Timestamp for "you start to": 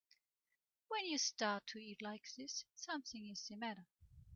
1.05-1.77